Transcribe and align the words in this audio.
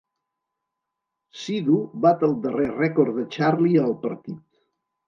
Siddhu 1.41 1.77
bat 2.07 2.27
el 2.29 2.35
darrer 2.47 2.69
rècord 2.81 3.17
de 3.21 3.31
Charlie 3.39 3.79
al 3.89 3.97
partit. 4.09 4.43